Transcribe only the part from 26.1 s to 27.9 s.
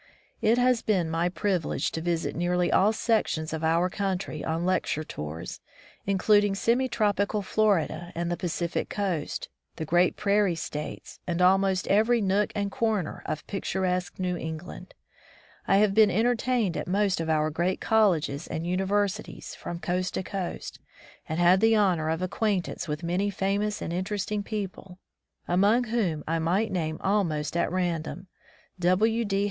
I might name al most at